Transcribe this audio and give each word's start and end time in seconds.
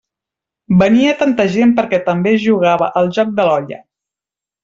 Venia 0.77 1.11
tanta 1.19 1.45
gent 1.57 1.75
perquè 1.81 1.99
també 2.09 2.33
es 2.39 2.41
jugava 2.47 2.89
al 3.03 3.13
joc 3.19 3.35
de 3.41 3.47
l'olla. 3.51 3.79